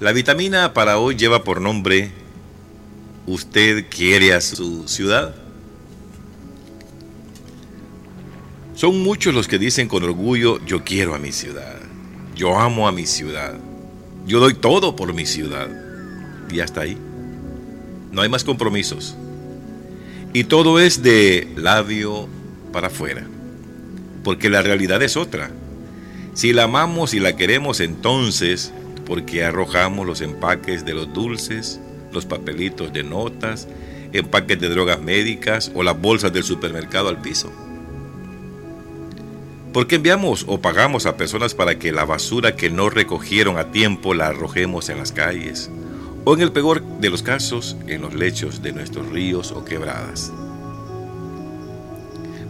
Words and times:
La 0.00 0.12
vitamina 0.12 0.74
para 0.74 0.98
hoy 0.98 1.16
lleva 1.16 1.42
por 1.42 1.60
nombre 1.60 2.12
¿Usted 3.26 3.86
quiere 3.90 4.34
a 4.34 4.40
su 4.40 4.86
ciudad? 4.86 5.34
Son 8.76 9.02
muchos 9.02 9.34
los 9.34 9.48
que 9.48 9.58
dicen 9.58 9.88
con 9.88 10.04
orgullo, 10.04 10.64
yo 10.64 10.84
quiero 10.84 11.12
a 11.14 11.18
mi 11.18 11.32
ciudad, 11.32 11.74
yo 12.36 12.56
amo 12.56 12.86
a 12.86 12.92
mi 12.92 13.04
ciudad, 13.04 13.54
yo 14.26 14.38
doy 14.38 14.54
todo 14.54 14.94
por 14.94 15.12
mi 15.12 15.26
ciudad. 15.26 15.68
Y 16.48 16.60
hasta 16.60 16.82
ahí. 16.82 16.96
No 18.12 18.22
hay 18.22 18.28
más 18.28 18.44
compromisos. 18.44 19.16
Y 20.32 20.44
todo 20.44 20.78
es 20.78 21.02
de 21.02 21.52
labio 21.56 22.28
para 22.72 22.86
afuera. 22.86 23.26
Porque 24.22 24.48
la 24.48 24.62
realidad 24.62 25.02
es 25.02 25.16
otra. 25.16 25.50
Si 26.34 26.52
la 26.52 26.64
amamos 26.64 27.14
y 27.14 27.18
la 27.18 27.34
queremos, 27.34 27.80
entonces, 27.80 28.72
porque 29.06 29.44
arrojamos 29.44 30.06
los 30.06 30.20
empaques 30.20 30.84
de 30.84 30.94
los 30.94 31.12
dulces, 31.12 31.80
los 32.12 32.26
papelitos 32.26 32.92
de 32.92 33.02
notas, 33.02 33.68
empaques 34.12 34.60
de 34.60 34.68
drogas 34.68 35.00
médicas 35.00 35.70
o 35.74 35.82
las 35.82 36.00
bolsas 36.00 36.32
del 36.32 36.44
supermercado 36.44 37.08
al 37.08 37.20
piso. 37.20 37.52
¿Por 39.72 39.86
qué 39.86 39.96
enviamos 39.96 40.44
o 40.48 40.60
pagamos 40.60 41.04
a 41.04 41.16
personas 41.16 41.54
para 41.54 41.78
que 41.78 41.92
la 41.92 42.06
basura 42.06 42.56
que 42.56 42.70
no 42.70 42.88
recogieron 42.88 43.58
a 43.58 43.70
tiempo 43.72 44.14
la 44.14 44.28
arrojemos 44.28 44.88
en 44.88 44.98
las 44.98 45.12
calles? 45.12 45.70
O 46.24 46.34
en 46.34 46.40
el 46.40 46.50
peor 46.50 46.82
de 46.82 47.10
los 47.10 47.22
casos, 47.22 47.76
en 47.86 48.00
los 48.00 48.14
lechos 48.14 48.62
de 48.62 48.72
nuestros 48.72 49.06
ríos 49.10 49.52
o 49.52 49.64
quebradas. 49.64 50.32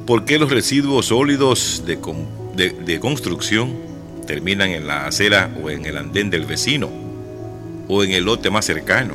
¿Por 0.07 0.25
qué 0.25 0.38
los 0.38 0.51
residuos 0.52 1.07
sólidos 1.07 1.83
de, 1.85 1.97
de, 2.71 3.01
construcción 3.01 3.77
terminan 4.27 4.71
en 4.71 4.87
la 4.87 5.07
acera 5.07 5.51
o 5.62 5.71
en 5.71 5.87
el 5.87 5.97
andén 5.97 6.30
del 6.30 6.45
vecino 6.45 6.91
o 7.89 8.03
en 8.03 8.11
el 8.11 8.25
lote 8.25 8.51
más 8.51 8.65
cercano. 8.65 9.15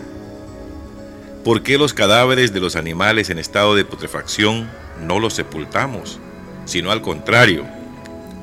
¿Por 1.43 1.63
qué 1.63 1.77
los 1.77 1.93
cadáveres 1.93 2.53
de 2.53 2.59
los 2.59 2.75
animales 2.75 3.29
en 3.29 3.39
estado 3.39 3.75
de 3.75 3.85
putrefacción 3.85 4.69
no 5.01 5.19
los 5.19 5.33
sepultamos, 5.33 6.19
sino 6.65 6.91
al 6.91 7.01
contrario, 7.01 7.65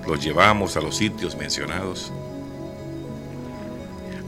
los 0.06 0.22
llevamos 0.22 0.76
a 0.76 0.80
los 0.80 0.96
sitios 0.96 1.36
mencionados? 1.36 2.12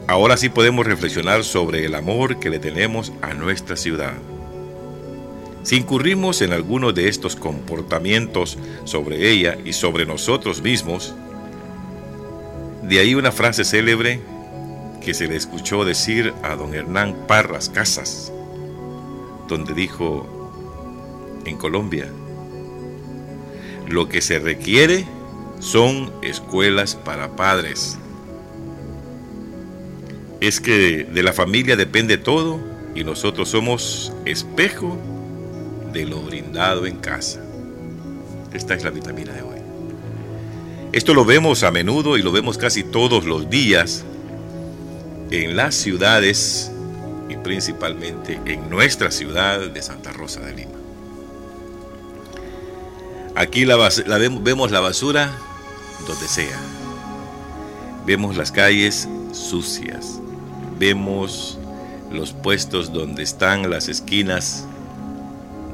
Ahora 0.07 0.37
sí 0.37 0.49
podemos 0.49 0.85
reflexionar 0.85 1.43
sobre 1.43 1.85
el 1.85 1.95
amor 1.95 2.39
que 2.39 2.49
le 2.49 2.59
tenemos 2.59 3.13
a 3.21 3.33
nuestra 3.33 3.75
ciudad. 3.75 4.13
Si 5.63 5.75
incurrimos 5.75 6.41
en 6.41 6.53
alguno 6.53 6.91
de 6.91 7.07
estos 7.07 7.35
comportamientos 7.35 8.57
sobre 8.83 9.31
ella 9.31 9.57
y 9.63 9.73
sobre 9.73 10.05
nosotros 10.05 10.61
mismos, 10.61 11.13
de 12.91 12.99
ahí 12.99 13.15
una 13.15 13.31
frase 13.31 13.63
célebre 13.63 14.19
que 14.99 15.13
se 15.13 15.25
le 15.25 15.37
escuchó 15.37 15.85
decir 15.85 16.33
a 16.43 16.57
don 16.57 16.73
Hernán 16.73 17.25
Parras 17.25 17.69
Casas, 17.69 18.33
donde 19.47 19.73
dijo, 19.73 20.51
en 21.45 21.55
Colombia, 21.55 22.09
lo 23.87 24.09
que 24.09 24.19
se 24.19 24.39
requiere 24.39 25.05
son 25.59 26.11
escuelas 26.21 26.95
para 26.95 27.37
padres. 27.37 27.97
Es 30.41 30.59
que 30.59 31.05
de 31.05 31.23
la 31.23 31.31
familia 31.31 31.77
depende 31.77 32.17
todo 32.17 32.59
y 32.93 33.05
nosotros 33.05 33.47
somos 33.47 34.11
espejo 34.25 34.97
de 35.93 36.07
lo 36.07 36.21
brindado 36.23 36.85
en 36.85 36.97
casa. 36.97 37.41
Esta 38.51 38.73
es 38.73 38.83
la 38.83 38.89
vitamina 38.89 39.31
de 39.31 39.43
hoy. 39.43 39.70
Esto 40.93 41.13
lo 41.13 41.23
vemos 41.23 41.63
a 41.63 41.71
menudo 41.71 42.17
y 42.17 42.21
lo 42.21 42.33
vemos 42.33 42.57
casi 42.57 42.83
todos 42.83 43.23
los 43.23 43.49
días 43.49 44.03
en 45.29 45.55
las 45.55 45.73
ciudades 45.73 46.69
y 47.29 47.37
principalmente 47.37 48.41
en 48.45 48.69
nuestra 48.69 49.09
ciudad 49.09 49.69
de 49.69 49.81
Santa 49.81 50.11
Rosa 50.11 50.41
de 50.41 50.53
Lima. 50.53 50.71
Aquí 53.35 53.63
la, 53.63 53.77
vemos 54.41 54.71
la 54.71 54.81
basura 54.81 55.31
donde 56.05 56.27
sea. 56.27 56.59
Vemos 58.05 58.35
las 58.35 58.51
calles 58.51 59.07
sucias. 59.31 60.19
Vemos 60.77 61.57
los 62.11 62.33
puestos 62.33 62.91
donde 62.91 63.23
están 63.23 63.69
las 63.69 63.87
esquinas 63.87 64.65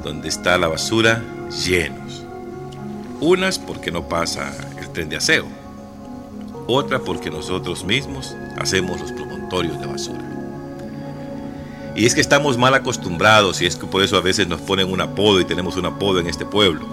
donde 0.03 0.29
está 0.29 0.59
la 0.59 0.67
basura 0.67 1.23
llenos. 1.65 2.23
Unas 3.19 3.57
porque 3.57 3.91
no 3.91 4.07
pasa 4.07 4.53
de 5.05 5.17
aseo. 5.17 5.45
Otra 6.67 6.99
porque 6.99 7.29
nosotros 7.29 7.85
mismos 7.85 8.35
hacemos 8.57 8.99
los 8.99 9.11
promontorios 9.11 9.79
de 9.79 9.85
basura. 9.85 10.23
Y 11.95 12.05
es 12.05 12.13
que 12.13 12.21
estamos 12.21 12.57
mal 12.57 12.73
acostumbrados 12.73 13.61
y 13.61 13.65
es 13.65 13.75
que 13.75 13.87
por 13.87 14.03
eso 14.03 14.17
a 14.17 14.21
veces 14.21 14.47
nos 14.47 14.61
ponen 14.61 14.91
un 14.91 15.01
apodo 15.01 15.39
y 15.39 15.45
tenemos 15.45 15.77
un 15.77 15.85
apodo 15.85 16.19
en 16.19 16.27
este 16.27 16.45
pueblo. 16.45 16.85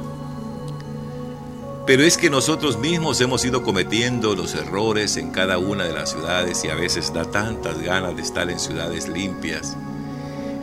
Pero 1.86 2.02
es 2.02 2.16
que 2.16 2.30
nosotros 2.30 2.78
mismos 2.78 3.20
hemos 3.20 3.44
ido 3.44 3.62
cometiendo 3.62 4.34
los 4.34 4.54
errores 4.54 5.18
en 5.18 5.30
cada 5.30 5.58
una 5.58 5.84
de 5.84 5.92
las 5.92 6.10
ciudades 6.10 6.64
y 6.64 6.68
a 6.68 6.74
veces 6.74 7.12
da 7.12 7.24
tantas 7.24 7.82
ganas 7.82 8.16
de 8.16 8.22
estar 8.22 8.48
en 8.50 8.58
ciudades 8.58 9.08
limpias. 9.08 9.76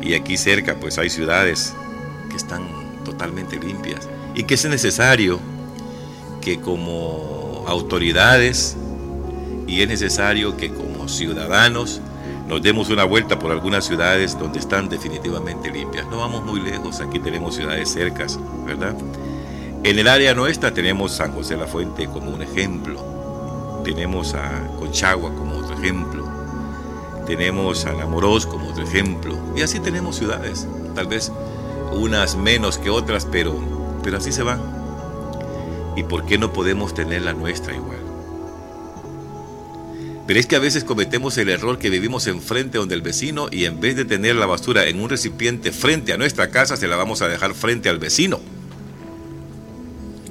Y 0.02 0.16
aquí 0.16 0.38
cerca 0.38 0.76
pues 0.80 0.98
hay 0.98 1.12
ciudades 1.12 1.76
que 2.30 2.38
están 2.38 2.64
totalmente 3.04 3.60
limpias 3.60 4.10
y 4.34 4.44
que 4.44 4.56
es 4.56 4.66
necesario 4.66 5.40
que 6.42 6.60
como 6.60 7.64
autoridades 7.68 8.76
y 9.68 9.82
es 9.82 9.88
necesario 9.88 10.58
que 10.58 10.74
como 10.74 11.08
ciudadanos 11.08 12.02
nos 12.48 12.62
demos 12.62 12.90
una 12.90 13.06
vuelta 13.06 13.40
por 13.40 13.52
algunas 13.52 13.86
ciudades 13.86 14.38
donde 14.38 14.60
están 14.60 14.90
definitivamente 14.90 15.72
limpias. 15.72 16.06
No 16.08 16.18
vamos 16.18 16.44
muy 16.44 16.60
lejos, 16.60 17.00
aquí 17.00 17.20
tenemos 17.20 17.56
ciudades 17.56 17.90
cercas, 17.90 18.38
¿verdad? 18.66 18.94
En 19.84 19.98
el 19.98 20.08
área 20.08 20.34
nuestra 20.34 20.74
tenemos 20.74 21.14
San 21.14 21.32
José 21.32 21.56
la 21.56 21.68
Fuente 21.68 22.08
como 22.08 22.32
un 22.32 22.42
ejemplo, 22.42 23.82
tenemos 23.86 24.34
a 24.34 24.68
Conchagua 24.78 25.34
como 25.34 25.60
otro 25.60 25.78
ejemplo, 25.78 26.28
tenemos 27.26 27.86
a 27.86 27.94
Namorós 27.94 28.46
como 28.46 28.70
otro 28.70 28.84
ejemplo, 28.84 29.38
y 29.56 29.62
así 29.62 29.80
tenemos 29.80 30.18
ciudades, 30.18 30.68
tal 30.94 31.08
vez 31.08 31.32
unas 31.94 32.36
menos 32.36 32.78
que 32.78 32.90
otras, 32.90 33.26
pero, 33.32 33.56
pero 34.04 34.18
así 34.18 34.32
se 34.32 34.44
van. 34.44 34.81
¿Y 35.96 36.04
por 36.04 36.26
qué 36.26 36.38
no 36.38 36.54
podemos 36.54 36.94
tener 36.94 37.22
la 37.24 37.34
nuestra 37.34 37.76
igual? 37.76 38.00
Pero 40.28 40.40
es 40.40 40.46
que 40.46 40.56
a 40.56 40.60
veces 40.60 40.86
cometemos 40.86 41.38
el 41.38 41.50
error 41.50 41.78
que 41.78 41.90
vivimos 41.90 42.28
enfrente 42.28 42.78
donde 42.78 42.96
el 42.96 43.02
vecino 43.02 43.50
y 43.52 43.66
en 43.66 43.82
vez 43.82 43.98
de 43.98 44.06
tener 44.06 44.36
la 44.36 44.46
basura 44.46 44.88
en 44.88 45.02
un 45.02 45.10
recipiente 45.10 45.74
frente 45.74 46.14
a 46.14 46.18
nuestra 46.18 46.52
casa, 46.52 46.78
se 46.78 46.88
la 46.88 46.96
vamos 46.96 47.22
a 47.22 47.28
dejar 47.28 47.54
frente 47.54 47.90
al 47.90 48.00
vecino. 48.00 48.40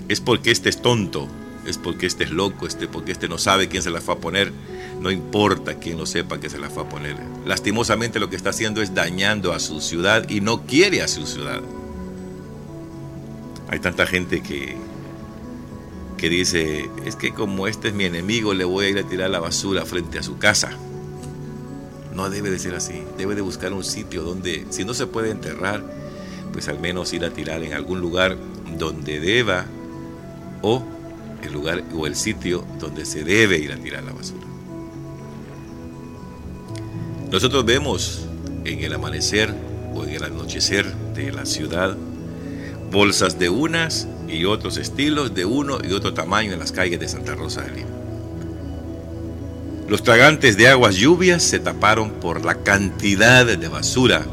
Es 0.08 0.20
porque 0.20 0.50
este 0.50 0.70
es 0.70 0.80
tonto, 0.80 1.28
es 1.66 1.76
porque 1.76 2.06
este 2.06 2.24
es 2.24 2.30
loco, 2.30 2.66
este 2.66 2.88
porque 2.88 3.12
este 3.12 3.28
no 3.28 3.36
sabe 3.36 3.68
quién 3.68 3.82
se 3.82 3.90
la 3.90 4.00
fue 4.00 4.14
a 4.14 4.18
poner. 4.18 4.52
No 5.00 5.10
importa 5.10 5.74
quién 5.74 5.98
lo 5.98 6.06
sepa 6.06 6.40
que 6.40 6.48
se 6.48 6.58
la 6.58 6.70
fue 6.70 6.84
a 6.84 6.88
poner. 6.88 7.16
Lastimosamente 7.44 8.20
lo 8.20 8.30
que 8.30 8.36
está 8.36 8.50
haciendo 8.50 8.80
es 8.80 8.94
dañando 8.94 9.52
a 9.52 9.60
su 9.60 9.80
ciudad 9.80 10.28
y 10.30 10.40
no 10.40 10.62
quiere 10.62 11.02
a 11.02 11.08
su 11.08 11.26
ciudad. 11.26 11.60
Hay 13.68 13.80
tanta 13.80 14.06
gente 14.06 14.42
que 14.42 14.76
que 16.20 16.28
dice, 16.28 16.90
es 17.06 17.16
que 17.16 17.32
como 17.32 17.66
este 17.66 17.88
es 17.88 17.94
mi 17.94 18.04
enemigo, 18.04 18.52
le 18.52 18.64
voy 18.64 18.84
a 18.84 18.88
ir 18.90 18.98
a 18.98 19.04
tirar 19.04 19.30
la 19.30 19.40
basura 19.40 19.86
frente 19.86 20.18
a 20.18 20.22
su 20.22 20.36
casa. 20.36 20.70
No 22.14 22.28
debe 22.28 22.50
de 22.50 22.58
ser 22.58 22.74
así, 22.74 23.02
debe 23.16 23.34
de 23.34 23.40
buscar 23.40 23.72
un 23.72 23.82
sitio 23.82 24.22
donde, 24.22 24.66
si 24.68 24.84
no 24.84 24.92
se 24.92 25.06
puede 25.06 25.30
enterrar, 25.30 25.82
pues 26.52 26.68
al 26.68 26.78
menos 26.78 27.14
ir 27.14 27.24
a 27.24 27.30
tirar 27.30 27.62
en 27.62 27.72
algún 27.72 28.02
lugar 28.02 28.36
donde 28.76 29.18
deba 29.18 29.64
o 30.60 30.82
el 31.42 31.54
lugar 31.54 31.84
o 31.94 32.06
el 32.06 32.14
sitio 32.14 32.66
donde 32.78 33.06
se 33.06 33.24
debe 33.24 33.56
ir 33.56 33.72
a 33.72 33.76
tirar 33.76 34.04
la 34.04 34.12
basura. 34.12 34.46
Nosotros 37.32 37.64
vemos 37.64 38.26
en 38.66 38.80
el 38.80 38.92
amanecer 38.92 39.54
o 39.94 40.04
en 40.04 40.10
el 40.10 40.24
anochecer 40.24 40.94
de 41.14 41.32
la 41.32 41.46
ciudad 41.46 41.96
bolsas 42.90 43.38
de 43.38 43.48
unas 43.48 44.06
y 44.30 44.44
otros 44.44 44.76
estilos 44.76 45.34
de 45.34 45.44
uno 45.44 45.78
y 45.82 45.92
otro 45.92 46.14
tamaño 46.14 46.52
en 46.52 46.58
las 46.58 46.72
calles 46.72 47.00
de 47.00 47.08
Santa 47.08 47.34
Rosa 47.34 47.62
de 47.62 47.70
Lima. 47.72 47.90
Los 49.88 50.04
tragantes 50.04 50.56
de 50.56 50.68
aguas 50.68 50.96
lluvias 50.96 51.42
se 51.42 51.58
taparon 51.58 52.10
por 52.12 52.44
la 52.44 52.54
cantidad 52.62 53.44
de 53.44 53.68
basura 53.68 54.24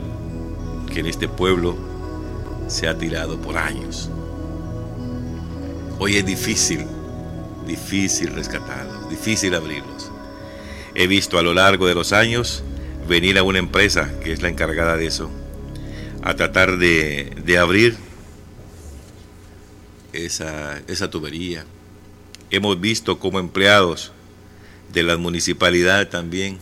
que 0.94 1.00
en 1.00 1.08
este 1.08 1.28
pueblo 1.28 1.76
se 2.68 2.88
ha 2.88 2.98
tirado 2.98 3.42
por 3.42 3.58
años. 3.58 4.10
Hoy 6.00 6.18
es 6.18 6.26
difícil, 6.26 6.86
difícil 7.66 8.34
rescatarlos, 8.34 9.10
difícil 9.10 9.56
abrirlos. 9.56 10.12
He 10.94 11.08
visto 11.08 11.40
a 11.40 11.42
lo 11.42 11.56
largo 11.56 11.88
de 11.88 11.96
los 11.96 12.14
años 12.14 12.64
venir 13.08 13.40
a 13.40 13.44
una 13.44 13.58
empresa 13.58 14.12
que 14.24 14.34
es 14.34 14.44
la 14.44 14.50
encargada 14.50 14.96
de 14.96 15.08
eso, 15.08 15.32
a 16.22 16.36
tratar 16.36 16.78
de, 16.78 17.32
de 17.44 17.58
abrir 17.58 17.96
esa, 20.26 20.80
esa 20.88 21.10
tubería. 21.10 21.66
Hemos 22.50 22.80
visto 22.80 23.20
como 23.20 23.40
empleados 23.40 24.12
de 24.92 25.04
la 25.04 25.18
municipalidad 25.18 26.08
también 26.10 26.58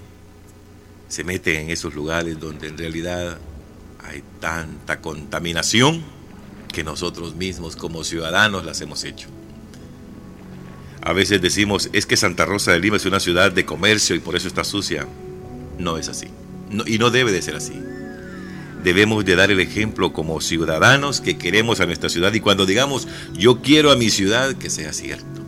se 1.08 1.24
meten 1.24 1.62
en 1.62 1.70
esos 1.70 1.94
lugares 1.94 2.40
donde 2.40 2.68
en 2.68 2.78
realidad 2.78 3.38
hay 4.04 4.24
tanta 4.40 5.02
contaminación 5.02 6.04
que 6.74 6.84
nosotros 6.84 7.36
mismos 7.36 7.76
como 7.76 8.04
ciudadanos 8.04 8.66
las 8.66 8.82
hemos 8.82 9.04
hecho. 9.04 9.30
A 11.02 11.14
veces 11.14 11.42
decimos, 11.42 11.90
es 11.94 12.06
que 12.06 12.18
Santa 12.18 12.46
Rosa 12.46 12.72
de 12.72 12.80
Lima 12.80 12.98
es 12.98 13.06
una 13.06 13.20
ciudad 13.20 13.52
de 13.52 13.66
comercio 13.66 14.16
y 14.16 14.20
por 14.20 14.36
eso 14.36 14.48
está 14.48 14.64
sucia. 14.64 15.08
No 15.78 15.98
es 15.98 16.10
así. 16.10 16.28
y 16.88 16.98
no 16.98 17.12
debe 17.12 17.32
de 17.32 17.44
ser 17.44 17.56
así. 17.56 17.80
Debemos 18.86 19.26
de 19.26 19.36
dar 19.36 19.50
el 19.50 19.60
ejemplo 19.60 20.14
como 20.14 20.40
ciudadanos 20.42 21.20
que 21.20 21.40
queremos 21.40 21.80
a 21.80 21.88
nuestra 21.88 22.08
ciudad 22.08 22.32
y 22.36 22.40
cuando 22.40 22.68
digamos, 22.68 23.08
yo 23.34 23.64
quiero 23.64 23.90
a 23.90 23.96
mi 23.96 24.12
ciudad, 24.12 24.54
que 24.54 24.70
sea 24.70 24.94
cierto. 24.94 25.42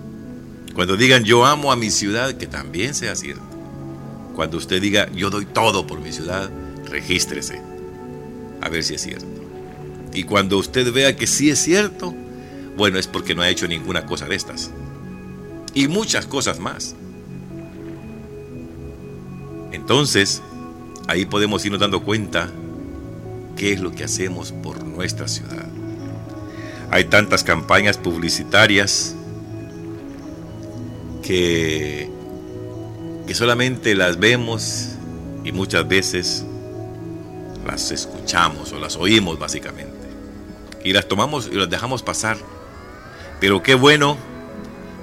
Cuando 0.73 0.97
digan, 0.97 1.23
yo 1.23 1.45
amo 1.45 1.71
a 1.71 1.75
mi 1.75 1.91
ciudad, 1.91 2.33
que 2.33 2.47
también 2.47 2.95
sea 2.95 3.15
cierto. 3.15 3.43
Cuando 4.35 4.57
usted 4.57 4.81
diga, 4.81 5.07
yo 5.11 5.29
doy 5.29 5.45
todo 5.45 5.85
por 5.85 5.99
mi 5.99 6.11
ciudad, 6.11 6.49
regístrese. 6.89 7.61
A 8.59 8.69
ver 8.69 8.83
si 8.83 8.95
es 8.95 9.03
cierto. 9.03 9.27
Y 10.15 10.23
cuando 10.23 10.57
usted 10.57 10.91
vea 10.91 11.15
que 11.15 11.27
sí 11.27 11.51
es 11.51 11.59
cierto, 11.59 12.15
bueno, 12.75 12.97
es 12.97 13.05
porque 13.05 13.35
no 13.35 13.43
ha 13.43 13.49
hecho 13.49 13.67
ninguna 13.67 14.07
cosa 14.07 14.25
de 14.25 14.35
estas 14.35 14.71
y 15.75 15.87
muchas 15.87 16.25
cosas 16.25 16.59
más. 16.59 16.95
Entonces, 19.71 20.41
ahí 21.07 21.27
podemos 21.27 21.63
irnos 21.63 21.79
dando 21.79 22.01
cuenta 22.01 22.51
qué 23.57 23.73
es 23.73 23.79
lo 23.81 23.91
que 23.91 24.03
hacemos 24.03 24.51
por 24.51 24.83
nuestra 24.85 25.27
ciudad. 25.27 25.65
Hay 26.89 27.05
tantas 27.05 27.43
campañas 27.43 27.97
publicitarias 27.97 29.15
que, 31.21 32.09
que 33.25 33.33
solamente 33.33 33.95
las 33.95 34.19
vemos 34.19 34.91
y 35.43 35.51
muchas 35.51 35.85
veces 35.87 36.45
las 37.65 37.91
escuchamos 37.91 38.71
o 38.71 38.79
las 38.79 38.95
oímos 38.95 39.37
básicamente. 39.37 39.91
Y 40.83 40.93
las 40.93 41.07
tomamos 41.07 41.49
y 41.51 41.55
las 41.55 41.69
dejamos 41.69 42.03
pasar. 42.03 42.37
Pero 43.41 43.61
qué 43.61 43.75
bueno 43.75 44.17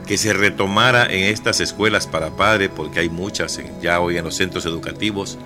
que 0.06 0.16
se 0.16 0.32
retomara 0.32 1.06
en 1.06 1.24
estas 1.24 1.60
escuelas 1.60 2.06
para 2.06 2.36
padres, 2.36 2.70
porque 2.74 3.00
hay 3.00 3.08
muchas 3.08 3.60
ya 3.82 4.00
hoy 4.00 4.16
en 4.16 4.24
los 4.24 4.36
centros 4.36 4.66
educativos, 4.66 5.38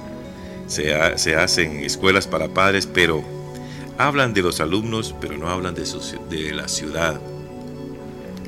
se, 0.69 1.35
hacen 1.35 1.81
escuelas 1.81 2.27
para 2.27 2.49
padres, 2.49 2.87
pero 2.87 3.25
hablan 3.99 4.35
de 4.35 4.43
los 4.43 4.61
alumnos, 4.61 5.15
pero 5.21 5.37
no 5.37 5.49
hablan 5.49 5.75
de, 5.75 5.85
de 6.31 6.55
la 6.55 6.69
ciudad. 6.69 7.21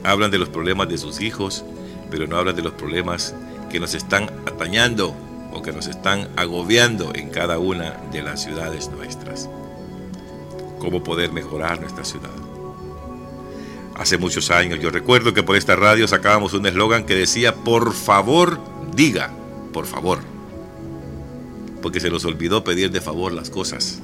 Hablan 0.05 0.31
de 0.31 0.39
los 0.39 0.49
problemas 0.49 0.89
de 0.89 0.99
sus 0.99 1.21
hijos, 1.21 1.65
pero 2.11 2.27
no 2.27 2.37
hablan 2.37 2.57
de 2.57 2.63
los 2.63 2.73
problemas 2.75 3.35
que 3.69 3.81
nos 3.81 3.95
están 3.95 4.31
atañando 4.47 5.15
o 5.53 5.63
que 5.63 5.73
nos 5.73 5.89
están 5.89 6.29
agobiando 6.37 7.13
en 7.15 7.31
cada 7.31 7.59
una 7.59 8.01
de 8.13 8.23
las 8.23 8.43
ciudades 8.43 8.89
nuestras. 8.91 9.49
Cómo 10.79 11.03
poder 11.03 11.33
mejorar 11.33 11.81
nuestra 11.81 12.05
ciudad 12.05 12.31
hace 14.01 14.17
muchos 14.17 14.51
años. 14.51 14.81
Yo 14.81 14.91
recuerdo 14.91 15.35
que 15.35 15.43
por 15.43 15.57
esta 15.57 15.77
radio 15.77 16.09
sacábamos 16.09 16.55
un 16.55 16.65
eslogan 16.65 17.05
que 17.05 17.15
decía, 17.15 17.55
por 17.55 17.93
favor, 17.93 18.59
diga, 18.95 19.31
por 19.75 19.85
favor. 19.85 20.30
Porque 21.83 22.01
se 22.01 22.11
nos 22.11 22.25
olvidó 22.25 22.65
pedir 22.65 22.91
de 22.91 23.01
favor 23.01 23.33
las 23.33 23.51
cosas. 23.51 24.01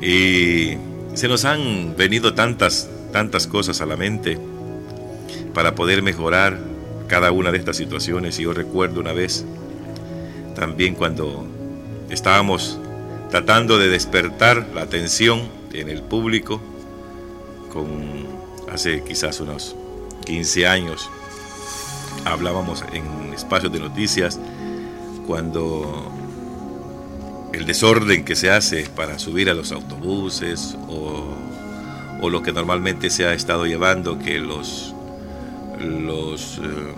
Y 0.00 0.76
se 1.14 1.28
nos 1.28 1.44
han 1.44 1.94
venido 1.96 2.34
tantas, 2.34 2.88
tantas 3.12 3.46
cosas 3.46 3.80
a 3.80 3.86
la 3.86 3.96
mente 3.96 4.38
para 5.54 5.74
poder 5.74 6.02
mejorar 6.02 6.58
cada 7.06 7.30
una 7.30 7.52
de 7.52 7.58
estas 7.58 7.76
situaciones. 7.76 8.38
Y 8.38 8.44
yo 8.44 8.54
recuerdo 8.54 9.00
una 9.00 9.12
vez, 9.12 9.44
también 10.54 10.94
cuando 10.94 11.46
estábamos 12.10 12.78
tratando 13.30 13.78
de 13.78 13.88
despertar 13.88 14.66
la 14.74 14.82
atención 14.82 15.42
en 15.72 15.88
el 15.88 16.02
público, 16.02 16.60
con 17.72 18.26
hace 18.70 19.02
quizás 19.04 19.40
unos 19.40 19.76
15 20.24 20.66
años 20.66 21.10
hablábamos 22.24 22.84
en 22.92 23.32
espacios 23.34 23.72
de 23.72 23.80
noticias 23.80 24.38
cuando 25.26 26.10
el 27.52 27.66
desorden 27.66 28.24
que 28.24 28.34
se 28.34 28.50
hace 28.50 28.88
para 28.96 29.18
subir 29.18 29.50
a 29.50 29.54
los 29.54 29.72
autobuses 29.72 30.76
o, 30.88 31.24
o 32.20 32.30
lo 32.30 32.42
que 32.42 32.52
normalmente 32.52 33.10
se 33.10 33.26
ha 33.26 33.34
estado 33.34 33.66
llevando 33.66 34.18
que 34.18 34.38
los 34.38 34.94
los 35.78 36.58
eh, 36.58 36.94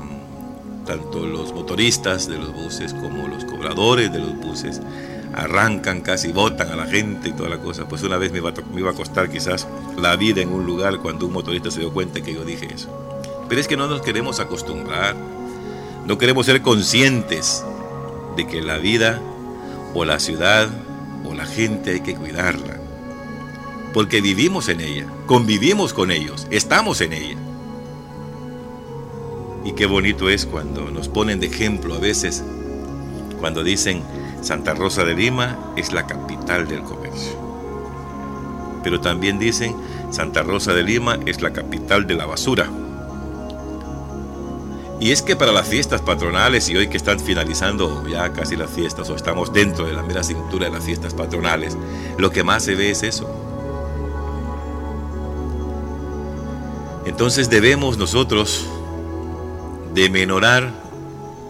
tanto 0.87 1.27
los 1.27 1.53
motoristas 1.53 2.29
de 2.29 2.39
los 2.39 2.53
buses 2.53 2.93
como 2.93 3.27
los 3.27 3.45
cobradores 3.45 4.13
de 4.13 4.19
los 4.19 4.37
buses 4.37 4.81
arrancan 5.35 6.01
casi, 6.01 6.33
botan 6.33 6.71
a 6.71 6.77
la 6.77 6.87
gente 6.87 7.31
y 7.31 7.33
toda 7.33 7.49
la 7.49 7.59
cosa. 7.59 7.89
Pues 7.89 8.03
una 8.03 8.19
vez 8.19 8.31
me 8.31 8.39
iba, 8.39 8.51
a, 8.51 8.53
me 8.73 8.81
iba 8.81 8.91
a 8.91 8.95
costar 8.95 9.29
quizás 9.31 9.67
la 9.99 10.15
vida 10.17 10.41
en 10.43 10.51
un 10.51 10.65
lugar 10.65 10.99
cuando 10.99 11.27
un 11.27 11.33
motorista 11.33 11.71
se 11.71 11.81
dio 11.81 11.93
cuenta 11.93 12.21
que 12.21 12.35
yo 12.35 12.45
dije 12.45 12.69
eso. 12.73 12.89
Pero 13.49 13.61
es 13.61 13.67
que 13.67 13.77
no 13.77 13.89
nos 13.89 14.03
queremos 14.03 14.41
acostumbrar, 14.41 15.17
no 16.07 16.19
queremos 16.19 16.47
ser 16.47 16.63
conscientes 16.63 17.65
de 18.37 18.47
que 18.47 18.63
la 18.63 18.79
vida 18.79 19.21
o 19.95 20.05
la 20.05 20.19
ciudad 20.19 20.69
o 21.25 21.35
la 21.35 21.47
gente 21.47 21.93
hay 21.93 22.01
que 22.01 22.15
cuidarla. 22.15 22.79
Porque 23.93 24.21
vivimos 24.21 24.69
en 24.69 24.81
ella, 24.81 25.07
convivimos 25.27 25.93
con 25.93 26.11
ellos, 26.11 26.47
estamos 26.51 27.01
en 27.01 27.13
ella. 27.13 27.37
Y 29.65 29.73
qué 29.73 29.87
bonito 29.87 30.29
es 30.29 30.45
cuando 30.47 30.91
nos 30.91 31.09
ponen 31.09 31.41
de 31.41 31.47
ejemplo 31.47 31.95
a 31.95 31.99
veces, 31.99 32.45
cuando 33.41 33.63
dicen, 33.63 34.03
Santa 34.43 34.75
Rosa 34.75 35.05
de 35.05 35.15
Lima 35.15 35.73
es 35.77 35.93
la 35.93 36.07
capital 36.07 36.69
del 36.69 36.83
comercio. 36.83 37.33
Pero 38.83 39.01
también 39.01 39.39
dicen, 39.39 39.75
Santa 40.11 40.43
Rosa 40.43 40.75
de 40.75 40.83
Lima 40.83 41.19
es 41.25 41.41
la 41.41 41.53
capital 41.53 42.07
de 42.07 42.15
la 42.15 42.27
basura. 42.27 42.69
Y 45.01 45.11
es 45.11 45.23
que 45.23 45.37
para 45.37 45.53
las 45.53 45.69
fiestas 45.69 46.01
patronales 46.01 46.69
y 46.69 46.77
hoy 46.77 46.89
que 46.89 46.97
están 46.97 47.21
finalizando 47.21 48.07
ya 48.09 48.33
casi 48.33 48.57
las 48.57 48.71
fiestas 48.71 49.11
o 49.11 49.17
estamos 49.17 49.53
dentro 49.53 49.87
de 49.87 49.93
la 49.93 50.03
mera 50.03 50.23
cintura 50.23 50.67
de 50.67 50.73
las 50.73 50.85
fiestas 50.85 51.15
patronales, 51.15 51.77
lo 52.17 52.31
que 52.31 52.45
más 52.45 52.65
se 52.65 52.75
ve 52.75 52.91
es 52.91 53.03
eso. 53.03 53.29
Entonces 57.07 57.51
debemos 57.51 57.99
nosotros 57.99 58.67
de 59.95 60.09
menorar 60.09 60.73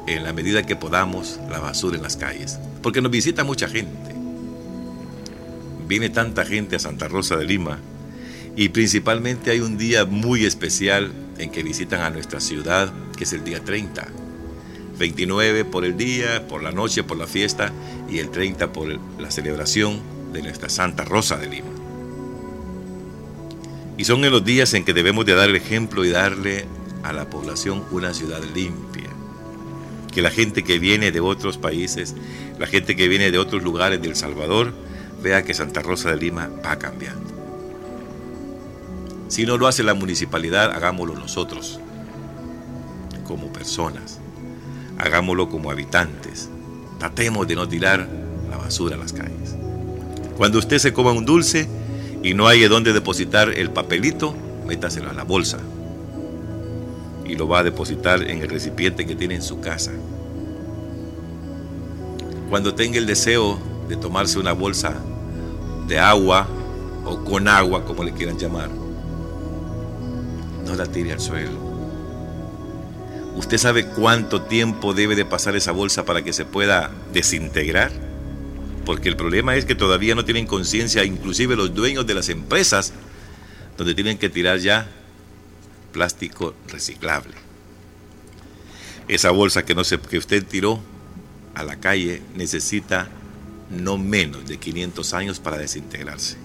en 0.07 0.25
la 0.25 0.33
medida 0.33 0.65
que 0.65 0.77
podamos 0.77 1.39
la 1.49 1.61
basura 1.61 1.97
en 1.97 2.03
las 2.03 2.17
calles 2.17 2.59
porque 2.85 3.01
nos 3.01 3.11
visita 3.11 3.45
mucha 3.45 3.67
gente. 3.67 4.15
Viene 5.89 6.11
tanta 6.11 6.45
gente 6.45 6.77
a 6.77 6.79
Santa 6.79 7.09
Rosa 7.09 7.37
de 7.39 7.47
Lima 7.47 7.79
y 8.57 8.69
principalmente 8.69 9.51
hay 9.51 9.61
un 9.61 9.77
día 9.77 10.05
muy 10.05 10.45
especial 10.45 11.13
en 11.39 11.51
que 11.51 11.63
visitan 11.63 12.01
a 12.01 12.11
nuestra 12.11 12.41
ciudad, 12.41 12.93
que 13.17 13.25
es 13.25 13.33
el 13.33 13.45
día 13.45 13.63
30. 13.63 14.07
29 14.99 15.65
por 15.65 15.85
el 15.85 15.97
día, 15.97 16.47
por 16.47 16.63
la 16.63 16.71
noche, 16.71 17.03
por 17.03 17.17
la 17.17 17.27
fiesta 17.27 17.73
y 18.09 18.19
el 18.19 18.31
30 18.31 18.73
por 18.73 18.89
la 19.19 19.31
celebración 19.31 20.01
de 20.33 20.43
nuestra 20.43 20.69
Santa 20.69 21.05
Rosa 21.05 21.37
de 21.37 21.49
Lima. 21.49 21.71
Y 23.99 24.05
son 24.05 24.25
en 24.25 24.31
los 24.31 24.45
días 24.45 24.75
en 24.75 24.85
que 24.85 24.93
debemos 24.93 25.27
de 25.27 25.35
dar 25.35 25.49
el 25.49 25.57
ejemplo 25.57 26.05
y 26.05 26.11
darle 26.11 26.67
a 27.03 27.13
la 27.13 27.29
población 27.29 27.85
una 27.91 28.15
ciudad 28.15 28.43
limpia. 28.55 29.11
Que 30.13 30.23
la 30.23 30.31
gente 30.31 30.63
que 30.63 30.79
viene 30.79 31.11
de 31.11 31.19
otros 31.21 31.59
países 31.59 32.15
la 32.59 32.67
gente 32.69 32.95
que 32.95 33.09
viene 33.09 33.31
de 33.31 33.39
otros 33.39 33.63
lugares 33.63 34.01
del 34.01 34.15
Salvador 34.15 34.73
vea 35.23 35.43
que 35.43 35.55
Santa 35.55 35.83
Rosa 35.83 36.11
de 36.11 36.17
Lima 36.17 36.51
va 36.65 36.79
cambiando. 36.79 37.34
Si 39.29 39.47
no 39.47 39.57
lo 39.57 39.67
hace 39.67 39.83
la 39.83 39.95
municipalidad, 39.95 40.71
hagámoslo 40.73 41.15
nosotros, 41.15 41.81
como 43.27 43.53
personas. 43.53 44.21
Hagámoslo 44.99 45.49
como 45.49 45.71
habitantes. 45.71 46.49
Tratemos 46.99 47.49
de 47.49 47.57
no 47.57 47.69
tirar 47.69 48.09
la 48.51 48.57
basura 48.57 48.97
a 48.97 48.99
las 48.99 49.13
calles. 49.13 49.57
Cuando 50.37 50.59
usted 50.59 50.79
se 50.79 50.93
coma 50.93 51.13
un 51.13 51.25
dulce 51.25 51.69
y 52.23 52.35
no 52.35 52.47
hay 52.47 52.63
dónde 52.63 52.93
depositar 52.93 53.51
el 53.51 53.71
papelito, 53.71 54.35
métaselo 54.67 55.11
a 55.11 55.15
la 55.15 55.25
bolsa 55.25 55.59
y 57.27 57.37
lo 57.37 57.49
va 57.49 57.61
a 57.61 57.63
depositar 57.65 58.23
en 58.23 58.43
el 58.43 58.49
recipiente 58.49 59.07
que 59.07 59.17
tiene 59.17 59.35
en 59.35 59.43
su 59.43 59.61
casa 59.61 59.93
cuando 62.55 62.73
tenga 62.73 62.99
el 62.99 63.07
deseo 63.07 63.59
de 63.89 63.97
tomarse 63.97 64.39
una 64.39 64.53
bolsa 64.53 64.95
de 65.89 65.99
agua 65.99 66.47
o 67.05 67.25
con 67.25 67.49
agua, 67.49 67.85
como 67.85 68.05
le 68.05 68.13
quieran 68.13 68.39
llamar, 68.39 68.71
no 70.65 70.75
la 70.75 70.87
tire 70.87 71.13
al 71.13 71.21
suelo. 71.21 71.75
¿Usted 73.37 73.59
sabe 73.59 73.87
cuánto 73.87 74.43
tiempo 74.43 74.95
debe 74.95 75.17
de 75.17 75.25
pasar 75.25 75.57
esa 75.57 75.73
bolsa 75.73 76.05
para 76.05 76.23
que 76.23 76.33
se 76.33 76.45
pueda 76.45 76.93
desintegrar? 77.13 77.91
Porque 78.85 79.09
el 79.09 79.17
problema 79.17 79.57
es 79.57 79.65
que 79.65 79.75
todavía 79.75 80.15
no 80.15 80.25
tienen 80.25 80.47
conciencia, 80.47 81.05
inclusive 81.05 81.57
los 81.57 81.75
dueños 81.75 82.07
de 82.07 82.15
las 82.15 82.29
empresas, 82.29 82.93
donde 83.77 83.95
tienen 83.95 84.19
que 84.19 84.29
tirar 84.29 84.59
ya 84.59 84.89
plástico 85.93 86.55
reciclable. 86.69 87.33
Esa 89.09 89.31
bolsa 89.31 89.65
que, 89.65 89.75
no 89.75 89.85
se, 89.85 89.99
que 89.99 90.19
usted 90.19 90.45
tiró 90.45 90.81
a 91.55 91.63
la 91.63 91.77
calle 91.77 92.23
necesita 92.35 93.09
no 93.71 93.99
menos 93.99 94.47
de 94.47 94.59
500 94.59 95.15
años 95.15 95.41
para 95.41 95.57
desintegrarse. 95.57 96.37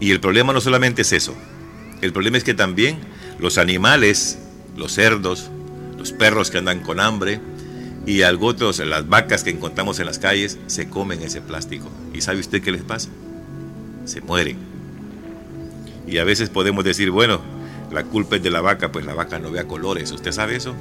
Y 0.00 0.10
el 0.10 0.20
problema 0.20 0.52
no 0.52 0.60
solamente 0.60 1.02
es 1.02 1.12
eso, 1.12 1.34
el 2.02 2.12
problema 2.12 2.36
es 2.36 2.44
que 2.44 2.52
también 2.52 2.98
los 3.38 3.56
animales, 3.56 4.38
los 4.76 4.92
cerdos, 4.92 5.50
los 5.96 6.12
perros 6.12 6.50
que 6.50 6.58
andan 6.58 6.80
con 6.80 7.00
hambre 7.00 7.40
y 8.04 8.22
otros, 8.22 8.80
las 8.80 9.08
vacas 9.08 9.44
que 9.44 9.50
encontramos 9.50 10.00
en 10.00 10.06
las 10.06 10.18
calles, 10.18 10.58
se 10.66 10.88
comen 10.88 11.22
ese 11.22 11.40
plástico. 11.40 11.88
¿Y 12.12 12.20
sabe 12.20 12.40
usted 12.40 12.60
qué 12.60 12.72
les 12.72 12.82
pasa? 12.82 13.08
Se 14.04 14.20
mueren. 14.20 14.58
Y 16.08 16.18
a 16.18 16.24
veces 16.24 16.50
podemos 16.50 16.84
decir, 16.84 17.10
bueno, 17.10 17.40
la 17.92 18.02
culpa 18.02 18.36
es 18.36 18.42
de 18.42 18.50
la 18.50 18.60
vaca, 18.60 18.90
pues 18.90 19.06
la 19.06 19.14
vaca 19.14 19.38
no 19.38 19.52
ve 19.52 19.60
a 19.60 19.68
colores. 19.68 20.10
¿Usted 20.10 20.32
sabe 20.32 20.56
eso? 20.56 20.74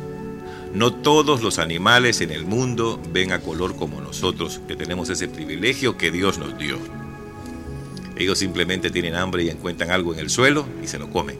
No 0.73 0.91
todos 0.91 1.43
los 1.43 1.59
animales 1.59 2.21
en 2.21 2.31
el 2.31 2.45
mundo 2.45 2.99
ven 3.13 3.31
a 3.31 3.41
color 3.41 3.75
como 3.75 4.01
nosotros, 4.01 4.59
que 4.67 4.75
tenemos 4.75 5.09
ese 5.09 5.27
privilegio 5.27 5.97
que 5.97 6.09
Dios 6.09 6.39
nos 6.39 6.57
dio. 6.57 6.79
Ellos 8.21 8.37
simplemente 8.37 8.91
tienen 8.91 9.15
hambre 9.15 9.43
y 9.43 9.49
encuentran 9.49 9.89
algo 9.89 10.13
en 10.13 10.19
el 10.19 10.29
suelo 10.29 10.67
y 10.83 10.87
se 10.87 10.99
lo 10.99 11.09
comen. 11.09 11.39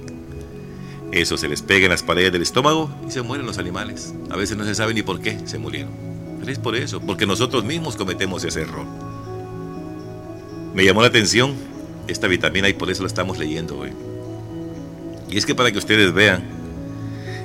Eso 1.12 1.38
se 1.38 1.48
les 1.48 1.62
pega 1.62 1.86
en 1.86 1.92
las 1.92 2.02
paredes 2.02 2.32
del 2.32 2.42
estómago 2.42 2.90
y 3.08 3.12
se 3.12 3.22
mueren 3.22 3.46
los 3.46 3.60
animales. 3.60 4.16
A 4.32 4.36
veces 4.36 4.58
no 4.58 4.66
se 4.66 4.74
sabe 4.74 4.96
ni 4.96 5.04
por 5.04 5.22
qué 5.22 5.38
se 5.46 5.60
murieron. 5.60 5.92
Pero 6.40 6.52
es 6.52 6.58
por 6.58 6.76
eso, 6.76 7.00
porque 7.00 7.28
nosotros 7.28 7.64
mismos 7.64 7.96
cometemos 7.96 8.44
ese 8.44 8.62
error. 8.62 8.88
Me 10.74 10.84
llamó 10.84 11.02
la 11.02 11.10
atención 11.10 11.54
esta 12.08 12.28
vitamina 12.28 12.68
y 12.68 12.74
por 12.74 12.90
eso 12.90 13.04
la 13.04 13.08
estamos 13.08 13.38
leyendo 13.38 13.78
hoy. 13.78 13.92
Y 15.30 15.38
es 15.38 15.46
que 15.46 15.54
para 15.54 15.72
que 15.72 15.78
ustedes 15.78 16.12
vean, 16.14 16.44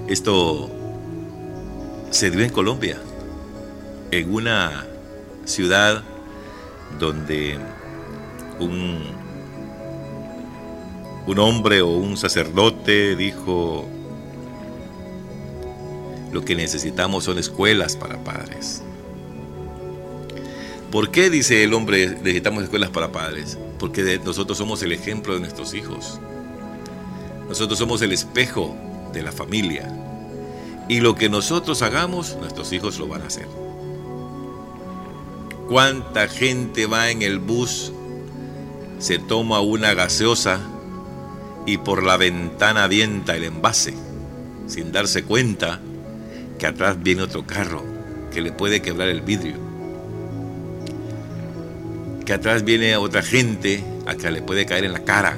esto 0.09 0.71
se 2.11 2.31
dio 2.31 2.43
en 2.43 2.51
Colombia, 2.51 2.97
en 4.13 4.33
una 4.33 4.87
ciudad 5.45 6.03
donde 6.99 7.59
un, 8.61 9.26
un 11.27 11.39
hombre 11.41 11.83
o 11.83 11.89
un 11.89 12.17
sacerdote 12.17 13.17
dijo, 13.17 13.85
lo 16.33 16.45
que 16.45 16.55
necesitamos 16.55 17.25
son 17.25 17.39
escuelas 17.39 17.97
para 17.97 18.23
padres. 18.23 18.83
¿Por 20.93 21.11
qué 21.11 21.31
dice 21.31 21.65
el 21.65 21.75
hombre 21.75 22.09
necesitamos 22.09 22.63
escuelas 22.63 22.91
para 22.91 23.11
padres? 23.11 23.59
Porque 23.79 24.21
nosotros 24.25 24.57
somos 24.57 24.83
el 24.83 24.93
ejemplo 24.93 25.35
de 25.35 25.41
nuestros 25.41 25.75
hijos. 25.75 26.21
Nosotros 27.49 27.79
somos 27.79 28.03
el 28.03 28.13
espejo 28.13 28.77
de 29.13 29.23
la 29.23 29.33
familia. 29.33 29.93
Y 30.89 31.01
lo 31.01 31.17
que 31.17 31.29
nosotros 31.29 31.83
hagamos, 31.83 32.37
nuestros 32.41 32.73
hijos 32.73 32.99
lo 32.99 33.09
van 33.09 33.23
a 33.23 33.27
hacer. 33.27 33.49
¿Cuánta 35.69 36.29
gente 36.29 36.87
va 36.87 37.11
en 37.11 37.23
el 37.23 37.41
bus, 37.41 37.93
se 39.01 39.19
toma 39.19 39.61
una 39.61 39.95
gaseosa 39.95 40.61
y 41.67 41.79
por 41.79 42.03
la 42.03 42.17
ventana 42.17 42.85
avienta 42.85 43.37
el 43.37 43.45
envase, 43.45 43.95
sin 44.67 44.93
darse 44.93 45.25
cuenta 45.25 45.81
que 46.59 46.67
atrás 46.67 47.03
viene 47.03 47.23
otro 47.23 47.47
carro 47.47 47.83
que 48.33 48.41
le 48.41 48.53
puede 48.53 48.81
quebrar 48.81 49.09
el 49.09 49.21
vidrio? 49.21 49.57
Que 52.25 52.33
atrás 52.33 52.65
viene 52.65 52.97
otra 52.97 53.23
gente 53.23 53.85
a 54.07 54.15
que 54.15 54.31
le 54.31 54.43
puede 54.43 54.65
caer 54.67 54.85
en 54.85 54.93
la 54.93 55.05
cara. 55.05 55.37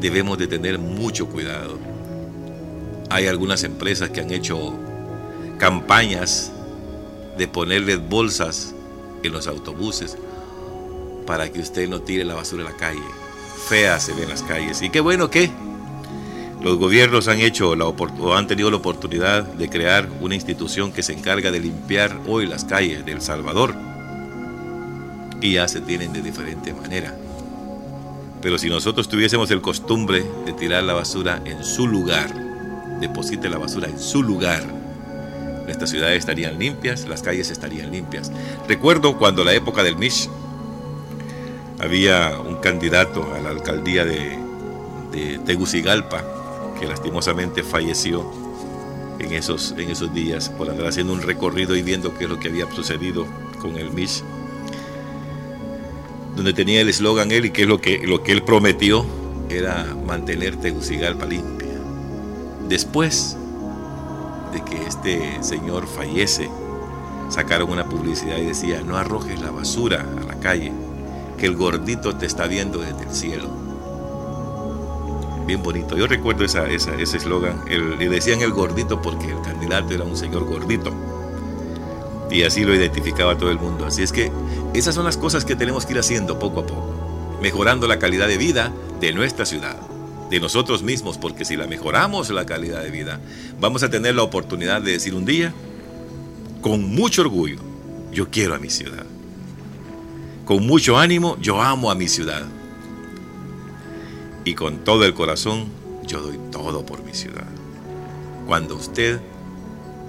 Debemos 0.00 0.36
de 0.38 0.46
tener 0.46 0.78
mucho 0.78 1.28
cuidado 1.28 1.94
hay 3.14 3.28
algunas 3.28 3.62
empresas 3.62 4.10
que 4.10 4.20
han 4.20 4.32
hecho 4.32 4.74
campañas 5.58 6.50
de 7.38 7.46
ponerles 7.46 8.00
bolsas 8.08 8.74
en 9.22 9.32
los 9.32 9.46
autobuses 9.46 10.16
para 11.24 11.48
que 11.52 11.60
usted 11.60 11.88
no 11.88 12.00
tire 12.00 12.24
la 12.24 12.34
basura 12.34 12.64
en 12.64 12.70
la 12.72 12.76
calle. 12.76 13.23
Fea 13.64 13.98
se 13.98 14.12
ve 14.12 14.24
en 14.24 14.28
las 14.28 14.42
calles. 14.42 14.82
Y 14.82 14.90
qué 14.90 15.00
bueno 15.00 15.30
que 15.30 15.50
los 16.62 16.78
gobiernos 16.78 17.28
han 17.28 17.40
hecho 17.40 17.76
la 17.76 17.86
o 17.86 18.34
han 18.34 18.46
tenido 18.46 18.70
la 18.70 18.76
oportunidad 18.76 19.42
de 19.42 19.68
crear 19.68 20.08
una 20.20 20.34
institución 20.34 20.92
que 20.92 21.02
se 21.02 21.12
encarga 21.12 21.50
de 21.50 21.60
limpiar 21.60 22.18
hoy 22.26 22.46
las 22.46 22.64
calles 22.64 23.04
de 23.04 23.12
El 23.12 23.20
Salvador. 23.20 23.74
Y 25.40 25.52
ya 25.54 25.68
se 25.68 25.80
tienen 25.80 26.12
de 26.12 26.22
diferente 26.22 26.72
manera. 26.72 27.14
Pero 28.40 28.58
si 28.58 28.68
nosotros 28.68 29.08
tuviésemos 29.08 29.50
el 29.50 29.60
costumbre 29.62 30.24
de 30.44 30.52
tirar 30.52 30.84
la 30.84 30.92
basura 30.92 31.40
en 31.44 31.64
su 31.64 31.86
lugar, 31.86 32.34
deposite 33.00 33.48
la 33.48 33.58
basura 33.58 33.88
en 33.88 33.98
su 33.98 34.22
lugar. 34.22 34.64
Nuestras 35.64 35.90
ciudades 35.90 36.18
estarían 36.18 36.58
limpias, 36.58 37.08
las 37.08 37.22
calles 37.22 37.50
estarían 37.50 37.90
limpias. 37.90 38.30
Recuerdo 38.68 39.16
cuando 39.16 39.44
la 39.44 39.54
época 39.54 39.82
del 39.82 39.96
Mish 39.96 40.28
había 41.78 42.38
un 42.38 42.56
candidato 42.56 43.34
a 43.34 43.40
la 43.40 43.50
alcaldía 43.50 44.04
de, 44.04 44.42
Tegucigalpa 45.46 46.24
que 46.80 46.86
lastimosamente 46.86 47.62
falleció 47.62 48.28
en 49.20 49.32
esos, 49.32 49.72
en 49.78 49.88
esos 49.88 50.12
días 50.12 50.48
por 50.48 50.68
andar 50.68 50.88
haciendo 50.88 51.12
un 51.12 51.22
recorrido 51.22 51.76
y 51.76 51.82
viendo 51.82 52.18
qué 52.18 52.24
es 52.24 52.30
lo 52.30 52.40
que 52.40 52.48
había 52.48 52.68
sucedido 52.72 53.24
con 53.60 53.76
el 53.76 53.92
Mish 53.92 54.24
donde 56.34 56.52
tenía 56.52 56.80
el 56.80 56.88
eslogan 56.88 57.30
él 57.30 57.46
y 57.46 57.50
qué 57.50 57.62
es 57.62 57.68
lo 57.68 57.80
que, 57.80 58.06
lo 58.06 58.22
que 58.22 58.32
él 58.32 58.42
prometió 58.42 59.06
era 59.48 59.94
mantener 60.06 60.56
Tegucigalpa 60.56 61.26
limpia. 61.26 61.68
Después 62.68 63.36
de 64.52 64.64
que 64.64 64.82
este 64.84 65.42
señor 65.42 65.86
fallece, 65.86 66.48
sacaron 67.28 67.70
una 67.70 67.88
publicidad 67.88 68.38
y 68.38 68.46
decía, 68.46 68.82
no 68.82 68.96
arrojes 68.96 69.40
la 69.40 69.50
basura 69.50 70.04
a 70.20 70.24
la 70.24 70.40
calle, 70.40 70.72
que 71.36 71.46
el 71.46 71.56
gordito 71.56 72.16
te 72.16 72.26
está 72.26 72.46
viendo 72.46 72.78
desde 72.80 73.02
el 73.02 73.10
cielo. 73.10 73.48
Bien 75.46 75.62
bonito. 75.62 75.96
Yo 75.96 76.06
recuerdo 76.06 76.44
ese 76.44 77.16
eslogan. 77.16 77.64
Le 77.66 78.08
decían 78.08 78.40
el 78.40 78.52
gordito 78.52 79.02
porque 79.02 79.30
el 79.30 79.40
candidato 79.42 79.92
era 79.92 80.04
un 80.04 80.16
señor 80.16 80.44
gordito. 80.44 80.92
Y 82.30 82.42
así 82.42 82.64
lo 82.64 82.74
identificaba 82.74 83.36
todo 83.36 83.50
el 83.50 83.58
mundo. 83.58 83.86
Así 83.86 84.02
es 84.02 84.12
que 84.12 84.32
esas 84.72 84.94
son 84.94 85.04
las 85.04 85.16
cosas 85.16 85.44
que 85.44 85.54
tenemos 85.54 85.84
que 85.86 85.92
ir 85.92 85.98
haciendo 85.98 86.38
poco 86.38 86.60
a 86.60 86.66
poco, 86.66 87.38
mejorando 87.42 87.86
la 87.86 87.98
calidad 87.98 88.26
de 88.26 88.38
vida 88.38 88.72
de 89.00 89.12
nuestra 89.12 89.44
ciudad 89.44 89.76
de 90.30 90.40
nosotros 90.40 90.82
mismos, 90.82 91.18
porque 91.18 91.44
si 91.44 91.56
la 91.56 91.66
mejoramos 91.66 92.30
la 92.30 92.46
calidad 92.46 92.82
de 92.82 92.90
vida, 92.90 93.20
vamos 93.60 93.82
a 93.82 93.90
tener 93.90 94.14
la 94.14 94.22
oportunidad 94.22 94.82
de 94.82 94.92
decir 94.92 95.14
un 95.14 95.24
día, 95.24 95.52
con 96.60 96.82
mucho 96.82 97.22
orgullo, 97.22 97.58
yo 98.10 98.30
quiero 98.30 98.54
a 98.54 98.58
mi 98.58 98.70
ciudad. 98.70 99.04
Con 100.44 100.66
mucho 100.66 100.98
ánimo, 100.98 101.38
yo 101.40 101.62
amo 101.62 101.90
a 101.90 101.94
mi 101.94 102.08
ciudad. 102.08 102.42
Y 104.44 104.54
con 104.54 104.84
todo 104.84 105.04
el 105.04 105.14
corazón, 105.14 105.66
yo 106.06 106.20
doy 106.20 106.38
todo 106.50 106.84
por 106.84 107.02
mi 107.02 107.14
ciudad. 107.14 107.46
Cuando 108.46 108.76
usted 108.76 109.20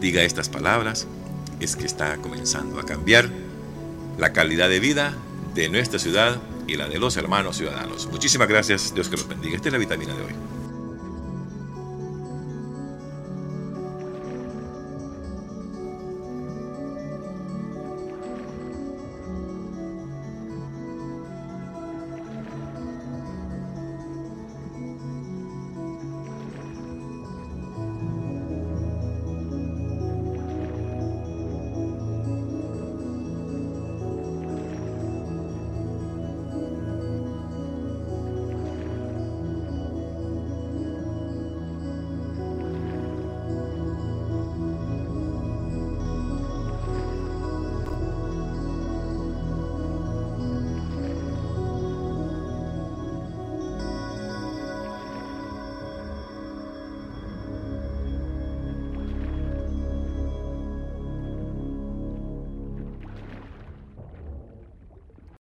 diga 0.02 0.24
estas 0.24 0.50
palabras, 0.50 1.08
es 1.62 1.78
que 1.78 1.86
está 1.86 2.18
comenzando 2.18 2.80
a 2.80 2.84
cambiar 2.86 3.30
la 4.18 4.34
calidad 4.34 4.68
de 4.68 4.82
vida 4.82 5.14
de 5.54 5.70
nuestra 5.70 6.00
ciudad 6.00 6.38
y 6.68 6.76
la 6.76 6.90
de 6.90 7.00
los 7.00 7.16
hermanos 7.16 7.58
ciudadanos. 7.58 8.08
Muchísimas 8.12 8.50
gracias, 8.50 8.94
Dios 8.94 9.08
que 9.08 9.16
los 9.16 9.28
bendiga. 9.28 9.56
Esta 9.56 9.70
es 9.70 9.74
la 9.74 9.80
vitamina 9.80 10.14
de 10.14 10.22
hoy. 10.22 10.55